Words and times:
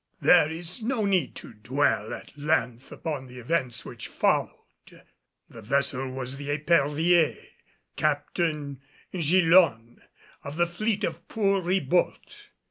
There 0.19 0.49
is 0.49 0.81
no 0.81 1.05
need 1.05 1.35
to 1.35 1.53
dwell 1.53 2.11
at 2.11 2.35
length 2.35 2.91
upon 2.91 3.27
the 3.27 3.37
events 3.37 3.85
which 3.85 4.07
followed. 4.07 5.03
The 5.47 5.61
vessel 5.61 6.09
was 6.09 6.37
the 6.37 6.49
Epervier, 6.57 7.37
Captain 7.97 8.81
Gillonne, 9.13 10.01
of 10.43 10.57
the 10.57 10.65
fleet 10.65 11.03
of 11.03 11.27
poor 11.27 11.61
Ribault. 11.61 12.47